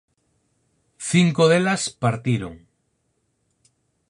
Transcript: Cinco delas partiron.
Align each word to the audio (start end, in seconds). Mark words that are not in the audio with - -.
Cinco 1.11 1.43
delas 1.51 1.83
partiron. 2.03 2.55